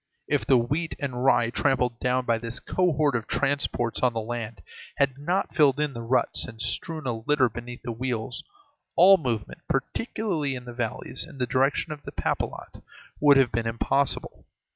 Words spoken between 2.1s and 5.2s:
by this cohort of transports on the march had